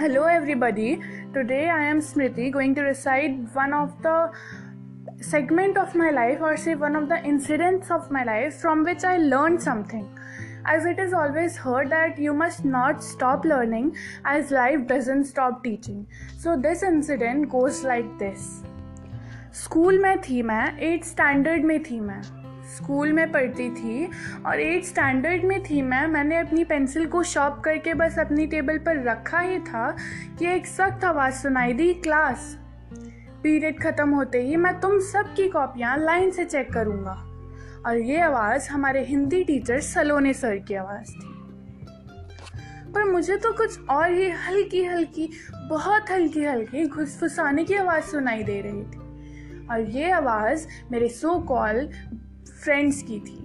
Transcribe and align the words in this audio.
Hello 0.00 0.28
everybody 0.28 0.94
today 1.34 1.58
I 1.68 1.84
am 1.84 1.98
Smriti 2.00 2.48
going 2.50 2.74
to 2.76 2.82
reside 2.82 3.40
one 3.56 3.72
of 3.74 3.90
the 4.06 4.30
segment 5.22 5.78
of 5.78 5.96
my 5.98 6.10
life 6.12 6.42
और 6.42 6.56
से 6.56 6.74
one 6.74 6.96
of 6.96 7.04
the 7.08 7.20
incidents 7.26 7.90
of 7.92 8.12
my 8.12 8.24
life 8.24 8.60
from 8.60 8.84
which 8.84 9.04
I 9.04 9.18
learn 9.18 9.56
something 9.58 10.06
as 10.74 10.86
it 10.88 11.00
is 11.00 11.14
always 11.14 11.58
heard 11.62 11.88
that 11.88 12.20
you 12.20 12.34
must 12.34 12.64
not 12.66 13.00
stop 13.02 13.46
learning 13.46 13.90
as 14.28 14.52
life 14.52 14.86
doesn't 14.88 15.26
stop 15.26 15.60
teaching 15.64 16.04
so 16.42 16.56
this 16.62 16.84
incident 16.84 17.46
goes 17.48 17.84
like 17.86 18.16
this 18.18 18.50
school 19.64 20.02
में 20.02 20.16
थी 20.20 20.42
मैं 20.42 20.66
eight 20.82 21.04
standard 21.04 21.64
में 21.64 21.82
थी 21.82 22.00
मैं 22.00 22.20
school 22.70 23.12
में 23.12 23.30
पढ़ती 23.32 23.68
थी 23.70 24.08
और 24.46 24.60
एट 24.60 24.84
स्टैंडर्ड 24.84 25.44
में 25.44 25.62
थी 25.62 25.80
मैं। 25.82 26.06
मैंने 26.06 26.38
अपनी 26.38 26.64
पेंसिल 26.64 27.06
को 27.06 27.22
शॉप 27.24 27.60
करके 27.64 27.94
बस 27.94 28.18
अपनी 28.18 28.46
टेबल 28.46 28.78
पर 28.78 29.02
रखा 29.04 29.40
ही 29.40 29.58
था 29.60 29.90
कि 30.38 30.46
एक 30.46 30.66
सख्त 30.66 31.04
आवाज़ 31.04 31.34
सुनाई 31.34 31.72
दी, 31.72 31.92
क्लास, 31.94 32.56
पीरियड 33.42 33.82
ख़त्म 33.82 34.10
होते 34.10 34.42
ही 34.42 34.56
मैं 34.56 34.78
तुम 34.80 34.98
सब 35.00 35.34
की 35.36 35.48
कॉपियाँ 35.48 35.96
लाइन 35.98 36.30
से 36.30 36.44
चेक 36.44 36.72
करूँगा। 36.72 37.12
और 37.86 37.98
ये 37.98 38.20
आवाज़ 38.20 38.68
हमारे 38.70 39.04
हिंदी 39.04 39.42
टीचर 39.44 39.80
सलोने 39.80 40.32
सर 40.34 40.56
की 40.58 40.74
आवाज़ 40.74 41.12
थी। 41.12 41.28
पर 42.92 43.04
मुझे 43.04 43.36
तो 43.36 43.52
कुछ 43.52 43.88
और 43.90 44.12
ही 44.12 44.28
हल्की 44.40 44.84
हल्की 44.84 45.28
बहुत 45.68 46.10
हल्की 46.10 46.44
हल्की 46.44 46.86
घुसफुसाने 46.86 47.64
की 47.64 47.74
आवाज़ 47.74 48.04
सुनाई 48.04 48.42
दे 48.42 48.60
रही 48.60 48.82
थी। 48.82 49.66
और 49.66 49.80
ये 49.90 50.10
आवाज़ 50.10 50.66
मेरे 50.92 51.08
सो 51.08 51.38
कॉल 51.38 51.88
फ्रेंड्स 52.48 53.02
की 53.02 53.18
थी। 53.20 53.36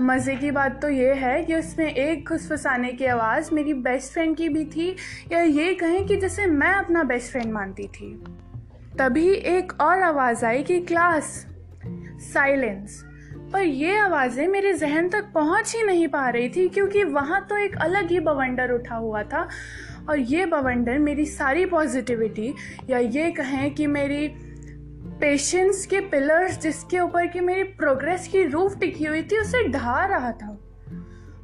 मज़े 0.00 0.36
की 0.36 0.50
बात 0.50 0.80
तो 0.82 0.88
ये 0.88 1.14
है 1.14 1.42
कि 1.44 1.54
उसमें 1.54 1.94
एक 1.94 2.28
घुस 2.28 2.48
फसाने 2.48 2.92
की 2.92 3.04
आवाज़ 3.04 3.54
मेरी 3.54 3.74
बेस्ट 3.74 4.12
फ्रेंड 4.12 4.36
की 4.36 4.48
भी 4.48 4.64
थी 4.64 4.96
या 5.32 5.40
ये 5.40 5.74
कहें 5.74 6.06
कि 6.06 6.16
जैसे 6.16 6.46
मैं 6.46 6.72
अपना 6.72 7.02
बेस्ट 7.02 7.32
फ्रेंड 7.32 7.52
मानती 7.52 7.88
थी। 7.88 8.24
तभी 8.98 9.28
एक 9.30 9.72
और 9.80 10.02
आवाज़ 10.02 10.44
आई 10.44 10.62
कि 10.62 10.80
क्लास 10.80 11.46
साइलेंस 12.34 13.04
पर 13.52 13.62
ये 13.62 13.98
आवाज़ें 13.98 14.48
मेरे 14.48 14.72
जहन 14.72 15.08
तक 15.08 15.24
पहुँच 15.34 15.74
ही 15.76 15.82
नहीं 15.82 16.08
पा 16.08 16.28
रही 16.28 16.48
थी 16.48 16.68
क्योंकि 16.68 17.04
वहाँ 17.04 17.46
तो 17.50 17.56
एक 17.56 17.76
अलग 17.76 18.10
ही 18.10 18.20
बवंडर 18.20 18.70
उठा 18.70 18.94
हुआ 18.94 19.22
था 19.22 19.48
और 20.08 20.18
ये 20.18 20.46
बवंडर 20.46 20.98
मेरी 20.98 21.24
सारी 21.26 21.66
पॉजिटिविटी 21.66 22.54
या 22.90 22.98
ये 22.98 23.30
कहें 23.30 23.74
कि 23.74 23.86
मेरी 23.86 24.28
पेशेंस 25.20 25.86
के 25.86 26.00
पिलर्स 26.00 26.58
जिसके 26.58 27.00
ऊपर 27.00 27.26
की 27.26 27.40
मेरी 27.40 27.62
प्रोग्रेस 27.62 28.28
की 28.28 28.44
रूफ 28.44 28.78
टिकी 28.78 29.04
हुई 29.04 29.22
थी, 29.22 29.38
उसे 29.38 29.68
ढा 29.68 30.04
रहा 30.04 30.32
था। 30.32 30.58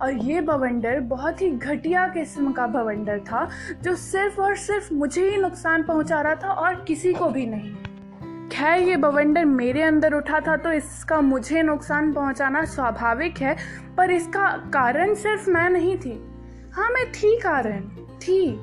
और 0.03 0.13
ये 0.13 0.41
बवंडर 0.41 1.01
बहुत 1.01 1.43
ही 1.43 1.51
घटिया 1.51 2.09
किस्म 2.09 2.53
का 2.53 2.67
बवंडर 2.67 3.19
था, 3.19 3.51
जो 3.83 3.95
सिर्फ़ 3.97 4.41
और 4.41 4.57
सिर्फ़ 4.57 4.95
मुझे 4.95 5.31
ही 5.31 5.37
नुकसान 5.37 5.83
पहुँचा 5.83 6.21
रहा 6.21 6.35
था 6.35 6.49
और 6.49 6.75
किसी 6.75 7.13
को 7.13 7.29
भी 7.29 7.47
नहीं। 7.47 7.75
खैर, 8.49 8.83
ये 8.83 8.97
बवंडर 8.97 9.45
मेरे 9.45 9.83
अंदर 9.83 10.15
उठा 10.15 10.41
था 10.41 10.57
तो 10.57 10.73
इसका 10.73 11.21
मुझे 11.21 11.63
नुकसान 11.63 12.13
पहुंचाना 12.13 12.65
स्वाभाविक 12.65 13.39
है, 13.39 13.57
पर 13.97 14.11
इसका 14.11 14.49
कारण 14.51 15.15
सिर्फ़ 15.15 15.51
मैं 15.51 15.71
नहीं 15.71 15.97
थी। 15.99 16.31
हाँ 16.73 16.91
मैं 16.91 17.13
थी 17.13 17.41
कारण, 17.41 17.81
थी। 18.19 18.61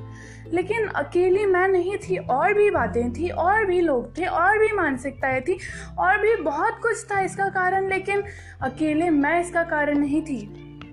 लेकिन 0.52 0.86
अकेली 0.86 1.46
मैं 1.46 1.68
नहीं 1.68 1.96
थी, 1.96 2.16
और 2.16 2.54
भी 2.54 2.70
बातें 2.70 3.12
थी, 3.12 3.28
और 3.28 3.64
भी 3.64 3.80
लोग 3.80 4.18
थे, 4.18 4.24
और 4.24 4.58
भी 4.58 4.72
मानसिकताएँ 4.72 5.40
थी, 5.40 5.58
और 5.98 6.18
भी 6.18 6.36
बहुत 6.36 6.78
कुछ 6.82 7.04
था 7.10 7.20
इसका 7.20 7.48
कारण, 7.48 7.88
लेकिन 7.88 8.22
अकेले 8.62 9.10
मैं 9.10 9.40
इसका 9.40 9.62
कारण 9.62 9.98
नहीं 9.98 10.22
थी। 10.22 10.40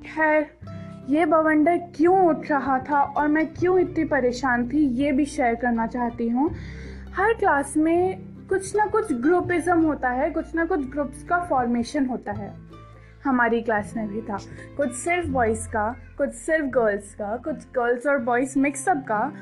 खैर, 0.05 0.49
ये 1.09 1.25
बवंडर 1.25 1.77
क्यों 1.77 2.27
उठ 2.27 2.51
रहा 2.51 2.79
था 2.79 3.01
और 3.01 3.27
मैं 3.27 3.53
क्यों 3.53 3.79
इतनी 3.79 4.03
परेशान 4.03 4.67
थी, 4.69 4.87
ये 4.87 5.11
भी 5.11 5.25
शेयर 5.25 5.55
करना 5.55 5.87
चाहती 5.87 6.29
हूँ। 6.29 6.55
हर 7.13 7.33
क्लास 7.33 7.77
में 7.77 8.21
कुछ 8.49 8.75
ना 8.75 8.85
कुछ 8.85 9.13
ग्रुपिज़म 9.13 9.81
होता 9.81 10.09
है, 10.09 10.29
कुछ 10.29 10.55
ना 10.55 10.65
कुछ 10.65 10.79
ग्रुप्स 10.79 11.23
का 11.23 11.37
फॉर्मेशन 11.39 12.05
होता 12.05 12.31
है। 12.31 12.68
हमारी 13.25 13.61
क्लास 13.61 13.93
में 13.97 14.07
भी 14.07 14.21
था। 14.21 14.37
कुछ 14.77 14.91
सिर्फ़ 14.91 15.29
बॉयज़ 15.29 15.67
का, 15.67 15.95
कुछ 16.17 16.29
सिर्फ़ 16.29 16.65
गर्ल्स 16.65 17.15
का, 17.15 17.37
कुछ 17.37 17.55
गर्ल्स 17.55 18.07
और 18.07 18.17
बॉयज़ 18.17 18.59
मिक्सअप 18.59 18.97
का। 18.97 19.33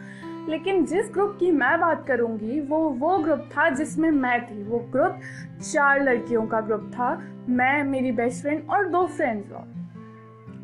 लेकिन 0.50 0.86
जिस 0.86 1.06
ग्रुप 1.14 1.38
की 1.40 1.52
मैं 1.52 1.80
बात 1.80 2.08
करूँगी, 2.08 2.62
वो 2.62 2.90
वो 2.90 3.18
ग्रुप 3.18 3.40
था 3.40 3.70
जिसमें 3.70 4.12
मैं 4.12 4.46
थी। 4.46 4.64
वो 4.64 4.80
ग्रुप 4.80 5.20
चार 5.62 6.04
लड़कियों 6.04 6.46
का 6.46 6.62
ग्रुप 6.62 6.92
था। 6.94 7.24
मैं, 7.50 7.84
मेरी 7.84 8.12
बेस्ट 8.12 8.42
फ्रेंड 8.42 8.64
और 8.70 8.88
दो 8.88 9.08
फ्रेंड्स 9.08 9.52
और। 9.52 9.78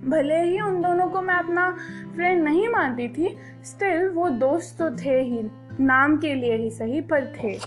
भले 0.05 0.41
ही 0.43 0.61
उन 0.61 0.81
दोनों 0.81 1.07
को 1.07 1.21
मैं 1.21 1.35
अपना 1.35 1.77
फ्रेंड 2.15 2.43
नहीं 2.43 2.69
मानती 2.69 3.07
थी 3.07 3.37
स्टिल 3.63 4.09
वो 4.09 4.29
दोस्त 4.29 4.79
तो 4.79 4.91
थे 4.91 5.21
ही। 5.21 5.51
नाम 5.79 6.17
के 6.17 6.33
लिए 6.33 6.55
ही 6.55 6.69
सही, 6.69 7.01
पर 7.01 7.25
थे। 7.25 7.59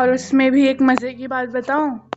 और 0.00 0.10
उसमें 0.10 0.52
भी 0.52 0.66
एक 0.68 0.82
मज़े 0.82 1.12
की 1.12 1.26
बात 1.26 1.48
बताऊँ? 1.48 2.08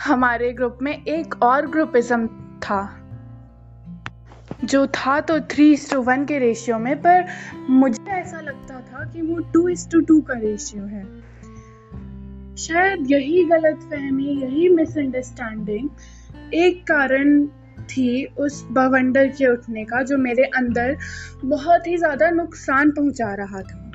हमारे 0.00 0.52
ग्रुप 0.52 0.78
में 0.82 0.92
एक 0.94 1.34
और 1.42 1.66
ग्रुपिज्म 1.66 2.26
था, 2.60 2.96
जो 4.64 4.86
था 4.86 5.20
तो 5.20 5.38
थ्री 5.50 5.72
इज़ 5.72 5.90
टू 5.90 6.00
वन 6.02 6.24
के 6.24 6.38
रेशियो 6.38 6.78
में, 6.78 6.96
पर 6.96 7.26
मुझे 7.70 8.10
ऐसा 8.12 8.40
लगता 8.40 8.80
था 8.80 9.04
कि 9.04 9.22
वो 9.22 9.38
टू 9.52 9.68
इज़ 9.68 9.88
टू 9.88 10.00
टू 10.00 10.20
का 10.20 10.34
रेशियो 10.34 10.84
है। 10.84 11.04
शायद 12.56 13.10
यही 13.10 13.44
गलत 13.44 13.88
फहमी, 13.90 14.28
यही 14.42 14.68
मिसअंडरस्टैंडिंग 14.68 15.88
एक 16.54 16.82
कारण 16.82 17.46
थी 17.90 18.24
उस 18.38 18.62
बवंडर 18.70 19.28
के 19.28 19.46
उठने 19.46 19.84
का, 19.84 20.02
जो 20.02 20.18
मेरे 20.18 20.42
अंदर 20.56 20.96
बहुत 21.44 21.86
ही 21.86 21.96
ज़्यादा 21.96 22.30
नुकसान 22.30 22.90
पहुँचा 22.90 23.34
रहा 23.34 23.60
था। 23.60 23.90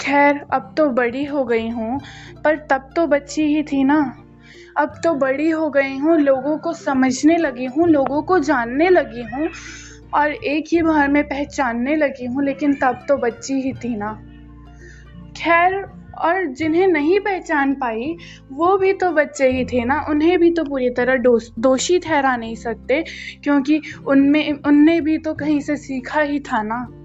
खैर, 0.00 0.40
अब 0.52 0.74
तो 0.76 0.88
बड़ी 0.90 1.24
हो 1.24 1.44
गई 1.44 1.68
हूँ, 1.68 2.00
पर 2.44 2.56
तब 2.70 2.90
तो 2.96 3.06
बच्ची 3.06 3.42
ही 3.46 3.62
थी 3.62 3.84
ना। 3.84 4.00
अब 4.78 5.00
तो 5.04 5.14
बड़ी 5.14 5.50
हो 5.50 5.70
गई 5.70 5.98
हूँ, 5.98 6.18
लोगों 6.18 6.58
को 6.58 6.72
समझने 6.72 7.36
लगी 7.36 7.64
हूँ, 7.64 7.88
लोगों 7.88 8.22
को 8.22 8.38
जानने 8.38 8.88
लगी 8.88 9.22
हूँ 9.22 9.48
और 10.14 10.32
एक 10.32 10.64
ही 10.72 10.82
बार 10.82 11.08
में 11.08 11.24
पहचानने 11.24 11.96
लगी 11.96 12.26
हूँ, 12.26 12.44
लेकिन 12.44 12.74
तब 12.74 13.04
तो 13.08 13.16
बच्ची 13.16 13.54
ही 13.54 13.72
थी 13.72 13.96
ना। 13.96 14.12
खैर, 15.36 15.84
और 16.18 16.44
जिन्हें 16.44 16.86
नहीं 16.86 17.20
पहचान 17.20 17.74
पाई, 17.74 18.16
वो 18.52 18.78
भी 18.78 18.92
तो 18.92 19.10
बच्चे 19.10 19.50
ही 19.50 19.64
थे 19.64 19.84
ना, 19.84 20.06
उन्हें 20.08 20.38
भी 20.38 20.50
तो 20.50 20.64
पूरी 20.64 20.90
तरह 20.90 21.16
दोषी 21.58 21.98
ठहरा 21.98 22.36
नहीं 22.36 22.54
सकते, 22.54 23.04
क्योंकि 23.42 23.80
उनमें, 24.06 24.52
उनने 24.52 25.00
भी 25.00 25.18
तो 25.18 25.34
कहीं 25.34 25.60
से 25.60 25.76
सीखा 25.76 26.20
ही 26.20 26.40
था 26.40 26.62
ना। 26.62 27.01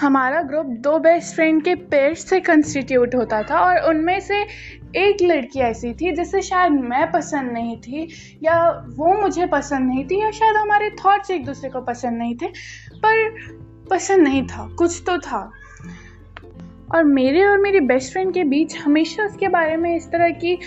हमारा 0.00 0.42
ग्रुप 0.42 0.66
दो 0.66 0.98
बेस्ट 0.98 1.34
फ्रेंड 1.34 1.62
के 1.62 1.74
पेयर्स 1.74 2.28
से 2.28 2.40
कंस्टिट्यूट 2.40 3.14
होता 3.14 3.42
था 3.42 3.58
और 3.58 3.78
उनमें 3.78 4.20
से 4.20 4.42
एक 4.96 5.22
लड़की 5.22 5.60
ऐसी 5.60 5.92
थी 5.92 6.12
जिसे 6.12 6.42
शायद 6.42 6.72
मैं 6.72 7.10
पसंद 7.12 7.52
नहीं 7.52 7.76
थी 7.76 8.08
या 8.42 8.84
वो 8.88 9.14
मुझे 9.20 9.46
पसंद 9.46 9.88
नहीं 9.88 10.04
थी 10.04 10.20
या 10.20 10.30
शायद 10.30 10.56
हमारे 10.56 10.90
थॉट्स 10.90 11.30
एक 11.30 11.44
दूसरे 11.44 11.70
को 11.70 11.80
पसंद 11.80 12.18
नहीं 12.18 12.36
थे, 12.36 12.46
पर 12.96 13.36
पसंद 13.90 14.22
नहीं 14.22 14.46
था, 14.46 14.74
कुछ 14.78 15.02
तो 15.06 15.18
था। 15.18 15.50
और 16.94 17.04
मेरे 17.04 17.44
और 17.44 17.58
मेरी 17.58 17.80
बेस्ट 17.80 18.12
फ्रेंड 18.12 18.34
के 18.34 18.44
बीच 18.44 18.78
हमेशा 18.78 19.24
उसके 19.24 19.48
बारे 19.48 19.76
में 19.76 19.96
इस 19.96 20.06
तरह 20.06 20.30
की 20.30 20.58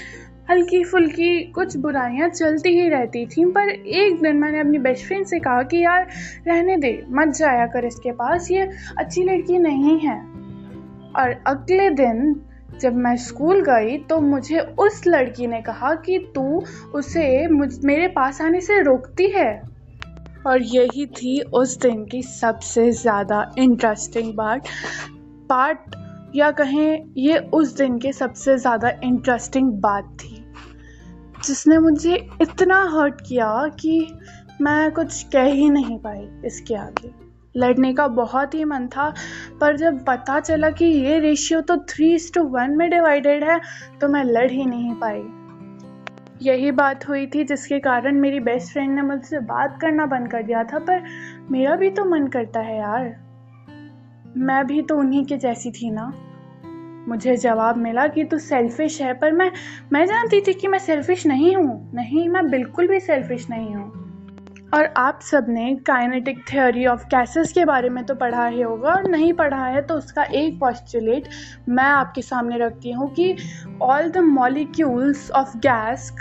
हल्की 0.50 0.84
फुल्की 0.84 1.44
कुछ 1.52 1.76
बुराइयाँ 1.78 2.30
चलती 2.30 2.70
ही 2.70 2.90
रहती 2.90 3.26
थी, 3.26 3.46
पर 3.46 3.70
एक 3.70 4.22
दिन 4.22 4.36
मैंने 4.36 4.60
अपनी 4.60 4.78
बेस्ट 4.78 5.06
फ्रेंड 5.08 5.26
से 5.26 5.40
कहा 5.40 5.64
कि, 5.64 5.78
यार, 5.78 6.08
रहने 6.48 6.78
दे, 6.78 7.06
मत 7.10 7.28
जाया 7.28 7.66
कर 7.66 7.86
इसके 7.86 8.12
पास, 8.12 8.52
ये 8.52 8.70
अच्छी 8.98 9.24
लड़की 9.24 9.58
नहीं 9.58 10.00
है। 10.00 10.18
और 11.16 11.36
अगले 11.48 11.90
दिन 11.90 12.42
जब 12.82 12.96
मैं 12.96 13.16
स्कूल 13.18 13.62
गई 13.62 13.98
तो 13.98 14.20
मुझे 14.22 14.60
उस 14.60 15.02
लड़की 15.08 15.48
ने 15.48 15.62
कहा 15.62 15.94
कि, 15.96 16.18
तू 16.36 16.64
उसे 16.94 17.48
मुझ, 17.48 17.86
मेरे 17.86 18.08
पास 18.08 18.42
आने 18.42 18.62
से 18.62 18.82
रोकती 18.82 19.28
है। 19.28 19.62
और 20.48 20.62
यही 20.62 21.06
थी 21.06 21.42
उस 21.54 21.80
दिन 21.80 22.06
की 22.06 22.22
सबसे 22.24 22.92
ज़्यादा 22.92 23.52
इंटरेस्टिंग 23.58 24.34
बात। 24.34 24.68
पार्ट 25.50 25.96
या 26.36 26.52
कहें, 26.52 27.14
ये 27.18 27.38
उस 27.38 27.78
दिन 27.78 27.98
के 28.00 28.12
सबसे 28.14 28.58
ज़्यादा 28.58 28.92
इंटरेस्टिंग 29.04 29.72
बात 29.72 30.18
थी। 30.22 30.35
जिसने 31.46 31.78
मुझे 31.80 32.16
इतना 32.42 32.82
हर्ट 32.92 33.22
किया 33.22 33.68
कि 33.80 34.08
मैं 34.62 34.92
कुछ 34.92 35.24
कह 35.24 35.44
ही 35.44 35.70
नहीं 35.70 35.98
पाई 36.00 36.28
इसके 36.46 36.76
आगे। 36.76 37.12
लड़ने 37.56 37.94
का 37.94 38.08
बहुत 38.08 38.54
ही 38.54 38.64
मन 38.64 38.88
था, 38.88 39.14
पर 39.62 39.78
जब 39.78 40.04
पता 40.06 40.40
चला 40.40 40.70
कि 40.70 40.86
ये 40.86 41.20
रेशियो 41.20 41.62
तो 41.62 41.78
थ्री 41.90 42.18
टू 42.36 42.44
वन 42.50 42.72
में 42.72 42.90
डिवाइडेड 42.90 43.44
है 43.44 43.60
तो 44.02 44.08
मैं 44.08 44.24
लड़ 44.24 44.52
ही 44.52 44.66
नहीं 44.66 44.94
पाई। 44.94 45.24
यही 46.42 46.72
बात 46.72 47.08
हुई 47.10 47.26
थी 47.28 47.44
जिसके 47.44 47.80
कारण 47.80 48.20
मेरी 48.20 48.40
बेस्ट 48.40 48.74
फ्रेंड 48.74 48.96
ने 48.96 49.02
मुझसे 49.02 49.40
बात 49.40 49.78
करना 49.82 50.06
बंद 50.06 50.28
कर 50.28 50.44
दिया 50.44 50.64
था, 50.64 50.80
पर 50.80 51.04
मेरा 51.52 51.76
भी 51.76 51.90
तो 51.90 52.06
मन 52.06 52.28
करता 52.28 52.60
है 52.60 52.78
यार। 52.78 53.16
मैं 54.38 54.66
भी 54.68 54.82
तो 54.82 54.98
उन्हीं 54.98 55.26
के 55.26 55.38
जैसी 55.38 55.72
थी 55.72 55.92
ना। 55.92 56.12
मुझे 57.08 57.36
जवाब 57.38 57.78
मिला 57.78 58.08
कि 58.08 58.24
तू 58.24 58.38
सेल्फिश 58.40 59.02
है, 59.02 59.14
पर 59.14 59.32
मैं 59.32 59.52
मैं 59.94 60.06
जानती 60.06 60.42
थी 60.42 60.54
कि 60.54 60.68
मैं 60.68 60.80
सेल्फिश 60.80 61.26
नहीं 61.28 61.56
हूँ। 61.56 61.92
नहीं, 61.96 62.28
मैं 62.30 62.50
बिल्कुल 62.50 62.88
भी 62.88 63.00
सेल्फिश 63.02 63.50
नहीं 63.50 63.76
हूँ। 63.76 63.92
और 64.74 64.86
आप 64.98 65.20
सबने 65.22 65.74
काइनेटिक 65.88 66.44
थ्योरी 66.50 66.86
ऑफ़ 66.86 67.04
गैसेस 67.08 67.52
के 67.54 67.66
बारे 67.66 67.90
में 67.90 68.04
तो 68.06 68.16
पढ़ा 68.16 68.46
ही 68.48 68.62
होगा, 68.62 68.90
और 68.90 69.08
नहीं 69.10 69.32
पढ़ा 69.34 69.66
है 69.66 69.82
तो 69.82 69.96
उसका 69.96 70.24
एक 70.24 70.60
पॉस्टुलेट 70.60 71.30
मैं 71.70 71.84
आपके 71.84 72.22
सामने 72.22 72.58
रखती 72.58 72.92
हूँ 72.92 73.14
कि 73.14 73.36
all 73.82 74.10
the 74.10 74.18
molecules 74.18 75.30
of 75.32 75.58
gas 75.58 76.12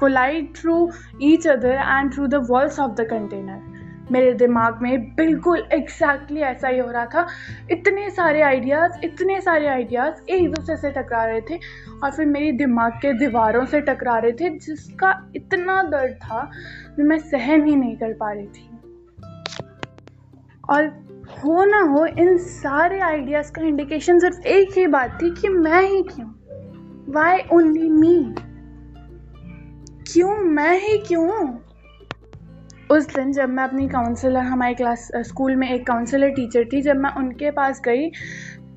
collide 0.00 0.54
through 0.56 0.90
each 1.22 1.46
other 1.48 1.74
and 1.80 2.12
through 2.14 2.26
the 2.26 2.46
walls 2.50 2.78
of 2.80 2.92
the 2.92 3.06
container 3.10 3.71
मेरे 4.12 4.32
दिमाग 4.34 4.78
में 4.82 5.14
बिल्कुल 5.14 5.58
एग्जैक्टली 5.72 6.40
exactly 6.40 6.56
ऐसा 6.56 6.68
ही 6.68 6.78
हो 6.78 6.90
रहा 6.90 7.06
था। 7.06 7.26
इतने 7.70 8.10
सारे 8.10 8.42
आइडियाज़ 8.42 8.92
इतने 9.04 9.40
सारे 9.40 9.66
आइडियाज़ 9.66 10.30
एक 10.30 10.52
दूसरे 10.52 10.76
से 10.76 10.90
टकरा 10.90 11.24
रहे 11.24 11.40
थे 11.40 11.58
और 12.04 12.10
फिर 12.10 12.26
मेरी 12.26 12.52
दिमाग 12.52 12.92
के 12.92 13.12
दीवारों 13.12 13.64
से 13.66 13.80
टकरा 13.80 14.18
रहे 14.18 14.32
थे, 14.32 14.50
जिसका 14.50 15.32
इतना 15.36 15.82
दर्द 15.82 16.14
था 16.14 16.50
जो 16.98 17.04
मैं 17.04 17.18
सहन 17.18 17.66
ही 17.66 17.76
नहीं 17.76 17.96
कर 17.96 18.12
पा 18.12 18.32
रही 18.32 18.46
थी। 18.46 18.68
और 20.70 20.86
हो 21.44 21.64
ना 21.64 21.80
हो, 21.80 22.06
इन 22.06 22.38
सारे 22.38 23.00
आइडियाज़ 23.00 23.52
का 23.52 23.62
इंडिकेशन 23.62 24.18
सिर्फ़ 24.18 24.40
एक 24.40 24.78
ही 24.78 24.86
बात 24.86 25.18
थी 25.22 25.30
कि 25.30 25.48
मैं 25.48 25.82
ही 25.82 26.02
क्यों? 26.02 26.28
वाई 27.12 27.38
ओनली 27.52 27.88
मी 27.90 28.34
क्यों 30.12 30.36
मैं 30.36 30.78
ही 30.80 30.98
क्यों? 30.98 31.58
उस 32.92 33.06
दिन 33.14 33.32
जब 33.32 33.48
मैं 33.48 33.64
अपनी 33.64 33.88
काउंसलर 33.88 34.40
हमारे 34.44 34.74
क्लास 34.74 35.08
स्कूल 35.26 35.54
में 35.56 35.68
एक 35.70 35.86
काउंसलर 35.86 36.30
टीचर 36.30 36.64
थी, 36.64 36.80
जब 36.82 36.96
मैं 36.96 37.10
उनके 37.16 37.50
पास 37.50 37.80
गई 37.84 38.08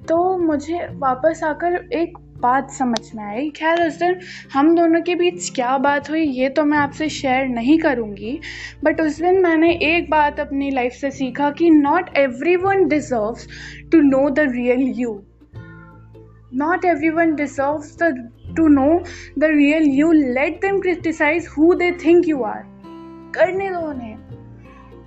तो 0.07 0.37
मुझे 0.37 0.87
वापस 0.93 1.43
आकर 1.43 1.75
एक 1.93 2.17
बात 2.41 2.71
समझ 2.71 2.99
में 3.15 3.23
आई। 3.23 3.49
खैर, 3.49 3.81
उस 3.87 3.97
दिन 3.99 4.19
हम 4.53 4.75
दोनों 4.75 5.01
के 5.01 5.15
बीच 5.15 5.49
क्या 5.55 5.77
बात 5.77 6.09
हुई, 6.09 6.21
ये 6.21 6.49
तो 6.49 6.63
मैं 6.63 6.77
आपसे 6.77 7.07
शेयर 7.09 7.47
नहीं 7.47 7.77
करूँगी 7.79 8.39
बट 8.83 9.01
उस 9.01 9.19
दिन 9.21 9.41
मैंने 9.43 9.71
एक 9.87 10.09
बात 10.09 10.39
अपनी 10.39 10.69
लाइफ 10.71 10.93
से 10.93 11.11
सीखा 11.11 11.49
कि 11.51 11.69
not 11.69 12.17
everyone 12.55 12.87
deserves 12.87 13.47
to 13.91 14.01
know 14.01 14.29
the 14.29 14.47
real 14.51 14.83
you 14.95 15.19
not 16.55 16.85
everyone 17.09 17.35
deserves 17.35 17.97
the 18.03 18.29
to 18.57 18.67
know 18.67 18.87
the 19.39 19.51
real 19.55 19.89
you 19.89 20.11
let 20.11 20.61
them 20.61 20.79
criticise 20.79 21.47
who 21.57 21.73
they 21.73 21.91
think 22.05 22.27
you 22.27 22.43
are 22.43 22.74
करने 23.35 23.69
दो 23.69 23.79
उन्हें। 23.81 24.15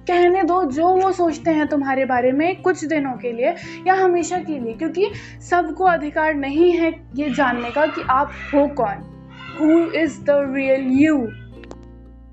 कहने 0.09 0.43
दो 0.43 0.63
जो 0.73 0.89
वो 0.97 1.11
सोचते 1.13 1.51
हैं 1.51 1.67
तुम्हारे 1.69 2.05
बारे 2.05 2.31
में 2.33 2.61
कुछ 2.63 2.85
दिनों 2.85 3.13
के 3.17 3.33
लिए 3.33 3.55
या 3.87 3.95
हमेशा 3.95 4.39
के 4.39 4.59
लिए, 4.59 4.73
क्योंकि 4.75 5.11
सबको 5.51 5.85
अधिकार 5.87 6.35
नहीं 6.37 6.73
है 6.73 6.91
ये 7.17 7.29
जानने 7.31 7.71
का 7.71 7.87
कि 7.87 8.03
आप 8.11 8.33
हो 8.55 8.67
कौन। 8.77 9.05
Who 9.59 9.79
is 9.95 10.21
the 10.21 10.37
real 10.55 10.87
you 11.01 11.19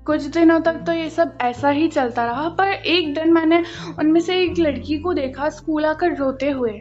कुछ 0.06 0.22
दिनों 0.24 0.60
तक 0.60 0.74
तो 0.86 0.92
ये 0.92 1.08
सब 1.10 1.38
ऐसा 1.42 1.70
ही 1.70 1.88
चलता 1.88 2.24
रहा, 2.24 2.48
पर 2.48 2.68
एक 2.68 3.14
दिन 3.14 3.32
मैंने 3.32 3.62
उनमें 3.98 4.20
से 4.20 4.36
एक 4.42 4.58
लड़की 4.58 4.98
को 4.98 5.14
देखा 5.14 5.48
स्कूल 5.50 5.84
आकर 5.84 6.16
रोते 6.16 6.50
हुए। 6.50 6.72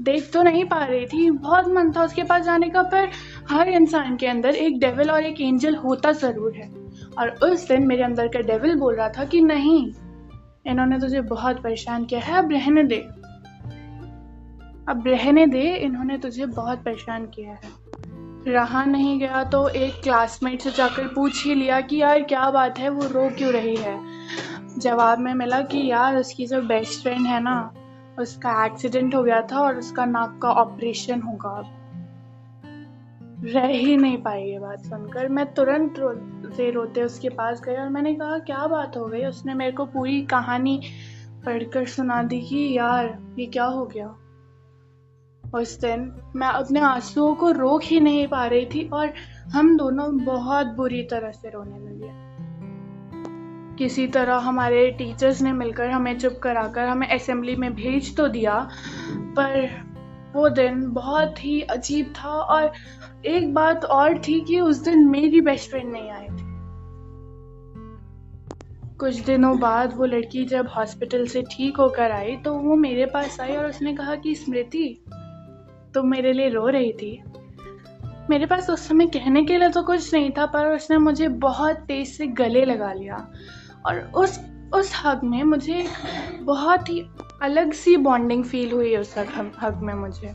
देख 0.00 0.30
तो 0.32 0.42
नहीं 0.42 0.64
पा 0.64 0.84
रही 0.84 1.06
थी, 1.06 1.30
बहुत 1.30 1.68
मन 1.68 1.92
था 1.92 2.04
उसके 2.04 2.22
पास 2.24 2.44
जाने 2.44 2.68
का, 2.68 2.82
पर 2.84 3.08
हर 3.50 3.68
इंसान 3.70 4.16
के 4.16 4.26
अंदर 4.26 4.54
एक 4.56 4.80
डेविल 4.80 5.10
और 5.10 5.22
एक 5.22 5.40
एंजल 5.40 5.74
होता 5.76 6.12
ज़रूर 6.12 6.56
है। 6.56 6.81
और 7.18 7.28
उस 7.28 7.68
दिन 7.68 7.86
मेरे 7.86 8.02
अंदर 8.02 8.28
का 8.28 8.40
डेविल 8.40 8.74
बोल 8.74 8.94
रहा 8.94 9.08
था 9.08 9.24
कि 9.24 9.40
नहीं, 9.40 9.92
इन्होंने 10.66 10.98
तुझे 10.98 11.20
बहुत 11.20 11.62
परेशान 11.62 12.04
किया 12.04 12.20
है, 12.20 12.38
अब 12.38 12.50
रहने 12.50 12.84
दे। 12.84 12.96
अब 14.88 15.04
रहने 15.06 15.46
दे, 15.46 15.76
इन्होंने 15.76 16.18
तुझे 16.18 16.46
बहुत 16.46 16.78
परेशान 16.78 17.26
किया 17.26 17.50
है। 17.50 17.82
रहा 18.48 18.84
नहीं 18.84 19.18
गया 19.18 19.44
तो 19.44 19.68
एक 19.68 20.00
क्लासमेट 20.02 20.60
से 20.60 20.70
जाकर 20.70 21.08
पूछ 21.08 21.44
ही 21.44 21.54
लिया 21.54 21.80
कि 21.80 21.96
यार 21.96 22.22
क्या 22.22 22.50
बात 22.50 22.78
है, 22.78 22.88
वो 22.88 23.06
रो 23.06 23.30
क्यों 23.38 23.52
रही 23.52 23.76
है? 23.76 24.00
जवाब 24.78 25.18
में 25.18 25.34
मिला 25.34 25.60
कि 25.60 25.90
यार 25.90 26.16
उसकी 26.16 26.46
जो 26.46 26.62
बेस्ट 26.62 27.02
फ्रेंड 27.02 27.26
है 27.26 27.42
ना, 27.42 27.74
उसका 28.18 28.66
एक्सीडेंट 28.66 29.14
हो 29.14 29.22
गया 29.22 29.42
था 29.42 29.58
और 29.58 29.76
उसका 29.76 30.04
नाक 30.04 30.40
का 30.42 30.50
ऑपरेशन 30.50 31.20
होगा 31.20 31.50
अब। 31.50 31.81
रह 33.44 33.66
ही 33.66 33.96
नहीं 33.96 34.22
पाई 34.22 34.42
ये 34.42 34.58
बात 34.58 34.84
सुनकर। 34.84 35.28
मैं 35.28 35.54
तुरंत 35.54 35.94
रो 35.98 36.12
से 36.56 36.70
रोते 36.70 37.02
उसके 37.02 37.28
पास 37.28 37.60
गए 37.60 37.76
और 37.76 37.88
मैंने 37.88 38.14
कहा, 38.14 38.38
क्या 38.38 38.66
बात 38.66 38.96
हो 38.96 39.06
गई? 39.06 39.24
उसने 39.24 39.54
मेरे 39.54 39.72
को 39.72 39.84
पूरी 39.84 40.22
कहानी 40.22 40.80
पढ़कर 41.46 41.86
सुना 41.86 42.22
दी 42.22 42.40
कि 42.40 42.78
यार, 42.78 43.18
ये 43.38 43.46
क्या 43.46 43.64
हो 43.64 43.86
गया? 43.86 44.14
उस 45.54 45.80
दिन 45.80 46.12
मैं 46.36 46.46
अपने 46.46 46.80
आंसुओं 46.80 47.34
को 47.34 47.50
रोक 47.50 47.82
ही 47.84 48.00
नहीं 48.00 48.26
पा 48.26 48.46
रही 48.46 48.66
थी 48.66 48.88
और 48.88 49.12
हम 49.52 49.76
दोनों 49.76 50.24
बहुत 50.24 50.66
बुरी 50.66 51.02
तरह 51.02 51.30
से 51.30 51.50
रोने 51.50 51.78
लगे। 51.78 52.10
किसी 53.76 54.06
तरह 54.06 54.34
हमारे 54.34 54.90
टीचर्स 54.90 55.42
ने 55.42 55.52
मिलकर 55.52 55.90
हमें 55.90 56.18
चुप 56.18 56.40
कराकर 56.42 56.84
हमें 56.84 57.08
असेंबली 57.08 57.56
में 57.56 57.74
भेज 57.74 58.16
तो 58.16 58.28
दिया, 58.28 58.68
पर 59.10 59.68
वो 60.34 60.48
दिन 60.48 60.80
बहुत 60.90 61.44
ही 61.44 61.60
अजीब 61.60 62.12
था 62.18 62.28
और 62.28 62.72
एक 63.26 63.52
बात 63.54 63.84
और 63.84 64.18
थी 64.18 64.40
कि 64.40 64.60
उस 64.60 64.76
दिन 64.76 65.08
मेरी 65.08 65.40
बेस्ट 65.40 65.70
फ्रेंड 65.70 65.92
नहीं 65.92 66.10
आई 66.10 66.26
थी। 66.26 66.50
कुछ 68.96 69.20
दिनों 69.20 69.58
बाद 69.58 69.96
वो 69.96 70.04
लड़की 70.04 70.44
जब 70.44 70.68
हॉस्पिटल 70.68 71.26
से 71.26 71.42
ठीक 71.42 71.76
होकर 71.76 72.10
आई 72.10 72.36
तो 72.36 72.54
वो 72.54 72.76
मेरे 72.76 73.06
पास 73.06 73.40
आई 73.40 73.56
और 73.56 73.66
उसने 73.66 73.94
कहा 73.94 74.14
कि, 74.14 74.34
स्मृति, 74.34 75.04
तुम 75.94 76.08
मेरे 76.08 76.32
लिए 76.32 76.48
रो 76.48 76.66
रही 76.66 76.92
थी। 76.92 77.22
मेरे 78.30 78.46
पास 78.46 78.70
उस 78.70 78.86
समय 78.88 79.06
कहने 79.06 79.44
के 79.44 79.58
लिए 79.58 79.68
तो 79.68 79.82
कुछ 79.82 80.14
नहीं 80.14 80.30
था, 80.30 80.46
पर 80.46 80.66
उसने 80.66 80.98
मुझे 80.98 81.28
बहुत 81.28 81.76
तेज 81.76 82.08
से 82.08 82.26
गले 82.26 82.64
लगा 82.64 82.92
लिया 82.92 83.26
और 83.86 84.00
उस 84.14 84.40
उस 84.74 84.92
हक 85.04 85.20
में 85.24 85.42
मुझे 85.42 85.84
बहुत 86.42 86.88
ही 86.88 87.00
अलग 87.42 87.72
सी 87.72 87.96
बॉन्डिंग 87.96 88.44
फील 88.44 88.72
हुई 88.72 88.96
उस 88.96 89.18
हक 89.18 89.52
हक 89.62 89.80
में 89.82 89.94
मुझे। 89.94 90.34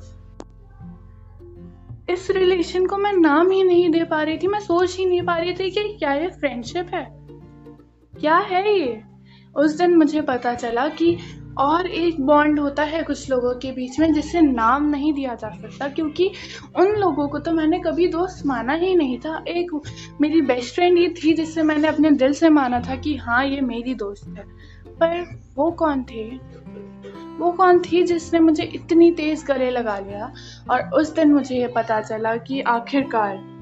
इस 2.14 2.32
रिलेशन 2.32 2.86
को 2.86 2.98
मैं 2.98 3.14
नाम 3.14 3.52
ही 3.52 3.64
नहीं 3.64 3.90
दे 3.90 4.04
पा 4.04 4.22
रही 4.24 4.38
थी, 4.38 4.48
मैं 4.48 4.60
सोच 4.60 4.98
ही 4.98 5.06
नहीं 5.06 5.22
पा 5.22 5.38
रही 5.38 5.54
थी 5.54 5.70
कि 5.70 5.84
क्या 6.00 6.14
ये 6.14 6.28
फ्रेंडशिप 6.28 6.88
है? 6.94 7.08
क्या 8.20 8.38
है 8.38 8.80
ये? 8.80 9.02
उस 9.56 9.78
दिन 9.78 9.96
मुझे 9.98 10.22
पता 10.22 10.54
चला 10.54 10.88
कि 10.88 11.18
और 11.58 11.88
एक 11.88 12.22
बॉन्ड 12.22 12.60
होता 12.60 12.84
है 12.84 13.04
कुछ 13.04 13.30
लोगों 13.30 13.54
के 13.54 13.72
बीच 13.72 14.00
में, 14.00 14.14
जिसे 14.14 14.42
नाम 14.42 14.90
नहीं 14.90 15.14
दिया 15.14 15.36
जा 15.36 15.50
सकता, 15.50 15.88
क्योंकि 15.88 16.32
उन 16.76 16.88
लोगों 16.88 17.28
को 17.28 17.40
तो 17.40 17.52
मैंने 17.52 17.80
कभी 17.80 18.08
दोस्त 18.08 18.46
माना 18.46 18.74
ही 18.74 18.96
नहीं 18.96 19.20
था। 19.20 19.44
एक 19.48 19.82
मेरी 20.22 20.42
बेस्ट 20.42 20.76
फ्रेंड 20.76 20.98
ये 20.98 21.10
थी 21.10 21.34
जिससे 21.34 21.64
मैंने 21.64 21.88
अपने 21.88 22.12
दिल 22.12 22.34
से 22.34 22.50
माना 22.50 22.80
था 22.80 22.96
कि 22.96 23.16
हाँ 23.16 23.46
ये 23.46 23.62
मेरी 23.62 23.96
दोस्त 23.96 24.28
है। 24.28 24.46
पर 25.04 25.42
वो 25.56 25.72
कौन 25.72 26.04
थे? 26.04 26.24
वो 27.38 27.52
कौन 27.52 27.80
थी 27.80 28.04
जिसने 28.04 28.40
मुझे 28.40 28.64
इतनी 28.64 29.12
तेज 29.12 29.44
गले 29.46 29.70
लगा 29.70 30.00
लिया? 30.00 30.32
और 30.70 30.90
उस 30.94 31.16
दिन 31.16 31.34
मुझे 31.34 31.56
ये 31.56 31.68
पता 31.68 32.02
चला 32.02 32.36
कि 32.38 32.62
आखिरकार 32.62 33.58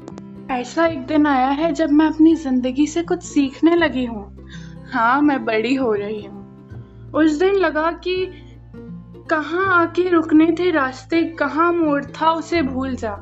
ऐसा 0.51 0.85
एक 0.85 1.05
दिन 1.05 1.27
आया 1.27 1.47
है 1.47 1.71
जब 1.71 1.91
मैं 1.91 2.05
अपनी 2.05 2.35
ज़िंदगी 2.35 2.87
से 2.87 3.03
कुछ 3.03 3.23
सीखने 3.23 3.75
लगी 3.75 4.05
हूँ। 4.05 4.47
हाँ 4.91 5.21
मैं 5.21 5.45
बड़ी 5.45 5.75
हो 5.75 5.93
रही 5.93 6.25
हूँ। 6.25 7.11
उस 7.11 7.39
दिन 7.39 7.55
लगा 7.55 7.91
कि 7.91 8.41
कहाँ 9.29 9.81
आके 9.81 10.09
रुकने 10.09 10.55
थे 10.59 10.71
रास्ते, 10.71 11.23
कहाँ 11.23 11.73
मोड़ 11.73 12.05
था 12.05 12.31
उसे 12.31 12.61
भूल 12.61 12.95
जा। 12.95 13.15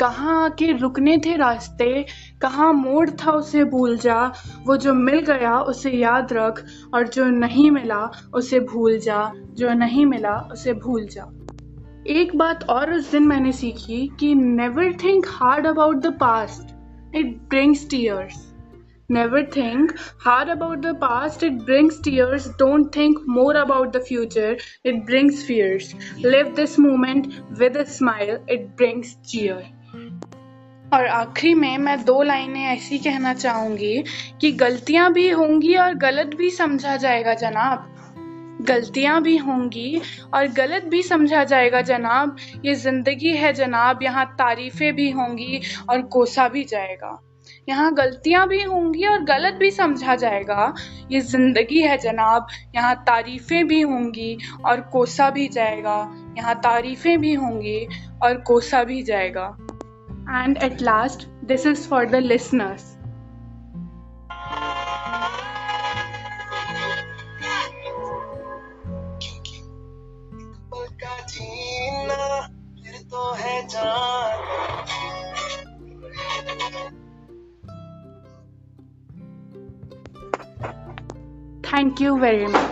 कहाँ 0.00 0.44
आके 0.44 0.70
रुकने 0.78 1.16
थे 1.24 1.36
रास्ते 1.36 2.04
कहाँ 2.42 2.72
मोड़ 2.72 3.08
था 3.20 3.32
उसे 3.32 3.64
भूल 3.72 3.96
जा 3.98 4.20
वो 4.66 4.76
जो 4.84 4.94
मिल 4.94 5.20
गया 5.26 5.58
उसे 5.72 5.90
याद 5.90 6.32
रख 6.32 6.64
और 6.94 7.08
जो 7.08 7.24
नहीं 7.30 7.70
मिला 7.70 8.00
उसे 8.34 8.60
भूल 8.72 8.98
जा 8.98 9.30
जो 9.60 9.72
नहीं 9.74 10.06
मिला 10.06 10.36
उसे 10.52 10.72
भूल 10.84 11.06
जा 11.14 11.30
एक 12.18 12.36
बात 12.38 12.68
और 12.70 12.92
उस 12.92 13.10
दिन 13.12 13.26
मैंने 13.28 13.52
सीखी 13.52 14.06
कि 14.20 14.34
never 14.34 14.92
think 15.04 15.26
hard 15.30 15.66
about 15.66 15.96
the 15.96 16.16
past 16.20 17.16
it 17.16 17.36
brings 17.50 17.88
tears 17.90 18.46
Never 19.10 19.44
think 19.44 19.98
hard 20.20 20.48
about 20.48 20.82
the 20.82 20.94
past, 20.94 21.42
it 21.42 21.66
brings 21.66 21.98
tears. 22.00 22.48
Don't 22.58 22.92
think 22.92 23.18
more 23.26 23.56
about 23.56 23.92
the 23.92 24.00
future, 24.00 24.56
it 24.84 25.04
brings 25.04 25.42
fears. 25.42 25.96
Live 26.20 26.54
this 26.54 26.78
moment 26.78 27.26
with 27.58 27.76
a 27.76 27.84
smile, 27.84 28.38
it 28.46 28.76
brings 28.76 29.16
cheer. 29.26 29.66
और 30.94 31.06
आखिरी 31.06 31.54
में 31.54 31.78
मैं 31.78 32.04
दो 32.04 32.22
लाइनें 32.22 32.64
ऐसी 32.64 32.98
कहना 32.98 33.34
चाहूँगी 33.34 34.02
कि 34.40 34.50
गलतियाँ 34.52 35.12
भी 35.12 35.28
होंगी 35.30 35.74
और 35.74 35.94
गलत 35.94 36.34
भी 36.36 36.50
समझा 36.50 36.96
जाएगा 36.96 37.34
जनाब। 37.34 37.86
गलतियाँ 38.60 39.20
भी 39.22 39.36
होंगी 39.36 40.00
और 40.34 40.46
गलत 40.46 40.84
भी 40.84 41.02
समझा 41.02 41.44
जाएगा 41.44 41.80
जनाब। 41.80 42.36
ये 42.64 42.74
ज़िंदगी 42.74 43.32
है 43.36 43.52
जनाब, 43.52 44.02
यहाँ 44.02 44.26
तारीफ़ें 44.38 44.94
भी 44.96 45.10
होंगी 45.10 45.60
और 45.90 46.02
कोसा 46.02 46.48
भी 46.48 46.64
जाएगा। 46.64 47.18
यहाँ 47.68 47.92
गलतियाँ 47.94 48.46
भी 48.48 48.62
होंगी 48.62 49.04
और 49.04 49.22
गलत 49.24 49.54
भी 49.54 49.70
समझा 49.70 50.14
जाएगा। 50.16 50.74
ये 51.10 51.20
ज़िंदगी 51.20 51.80
है 51.80 51.96
जनाब, 51.98 52.46
यहाँ 52.74 52.94
तारीफ़ें 52.96 53.66
भी 53.66 53.80
होंगी 53.80 54.36
और 54.64 54.80
कोसा 54.80 55.30
भी 55.30 55.48
जाएगा। 55.48 55.98
यहाँ 56.38 56.54
तारीफ़ें 56.54 57.18
भी 57.20 57.34
होंगी 57.34 57.86
और 58.22 58.40
कोसा 58.40 58.84
भी 58.84 59.02
जाएगा। 59.02 59.56
And 60.28 60.56
at 60.62 60.80
last, 60.80 61.26
this 61.42 61.66
is 61.66 61.86
for 61.86 62.06
the 62.06 62.20
listeners. 62.20 62.96
Thank 81.62 82.00
you 82.00 82.18
very 82.18 82.46
much. 82.46 82.69